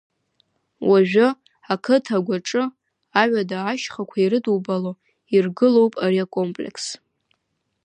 [0.89, 1.27] Уажәы,
[1.73, 2.63] ақыҭа агәаҿы,
[3.21, 4.91] аҩада ашьхақәа ирыдубало
[5.35, 6.85] иргылоуп ари акомплекс.